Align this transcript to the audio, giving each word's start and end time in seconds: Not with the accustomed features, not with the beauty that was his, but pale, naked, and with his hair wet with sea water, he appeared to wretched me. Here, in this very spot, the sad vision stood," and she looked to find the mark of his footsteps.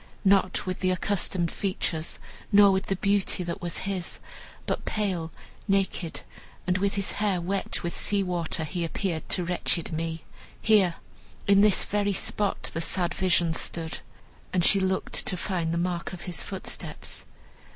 Not 0.25 0.65
with 0.65 0.79
the 0.79 0.89
accustomed 0.89 1.51
features, 1.51 2.17
not 2.51 2.71
with 2.73 2.87
the 2.87 2.95
beauty 2.95 3.43
that 3.43 3.61
was 3.61 3.77
his, 3.85 4.17
but 4.65 4.83
pale, 4.83 5.31
naked, 5.67 6.21
and 6.65 6.79
with 6.79 6.95
his 6.95 7.11
hair 7.11 7.39
wet 7.39 7.83
with 7.83 7.95
sea 7.95 8.23
water, 8.23 8.63
he 8.63 8.83
appeared 8.83 9.29
to 9.29 9.43
wretched 9.43 9.91
me. 9.93 10.23
Here, 10.59 10.95
in 11.45 11.61
this 11.61 11.83
very 11.83 12.13
spot, 12.13 12.71
the 12.73 12.81
sad 12.81 13.13
vision 13.13 13.53
stood," 13.53 13.99
and 14.51 14.65
she 14.65 14.79
looked 14.79 15.23
to 15.27 15.37
find 15.37 15.71
the 15.71 15.77
mark 15.77 16.13
of 16.13 16.23
his 16.23 16.41
footsteps. 16.41 17.23